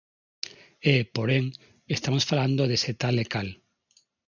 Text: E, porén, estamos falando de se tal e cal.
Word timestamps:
E, 0.93 0.95
porén, 1.15 1.45
estamos 1.95 2.23
falando 2.31 2.61
de 2.71 2.77
se 2.83 2.91
tal 3.01 3.15
e 3.23 3.25
cal. 3.33 3.49